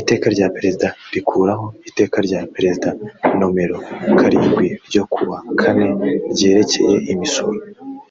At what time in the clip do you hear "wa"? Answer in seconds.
5.30-5.38